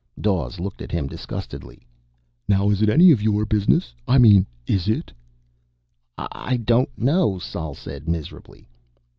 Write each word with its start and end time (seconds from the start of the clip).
Dawes 0.19 0.59
looked 0.59 0.81
at 0.81 0.91
him 0.91 1.05
disgustedly. 1.05 1.85
"Now 2.47 2.71
is 2.71 2.81
it 2.81 2.89
any 2.89 3.11
of 3.11 3.21
your 3.21 3.45
business? 3.45 3.93
I 4.07 4.17
mean, 4.17 4.47
is 4.65 4.87
it?" 4.89 5.13
"I 6.17 6.57
don't 6.57 6.89
know," 6.97 7.37
Sol 7.37 7.75
said 7.75 8.09
miserably. 8.09 8.67